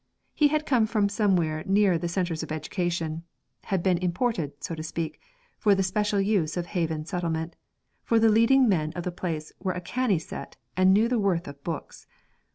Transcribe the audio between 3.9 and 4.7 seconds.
imported,